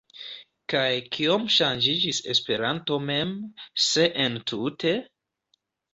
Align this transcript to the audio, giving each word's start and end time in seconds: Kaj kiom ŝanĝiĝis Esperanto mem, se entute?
Kaj 0.73 0.85
kiom 1.15 1.43
ŝanĝiĝis 1.57 2.23
Esperanto 2.35 2.99
mem, 3.11 3.37
se 3.89 4.11
entute? 4.25 4.95